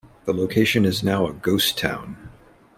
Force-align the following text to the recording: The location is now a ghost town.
The 0.25 0.33
location 0.33 0.83
is 0.83 1.03
now 1.03 1.27
a 1.27 1.33
ghost 1.33 1.77
town. 1.77 2.17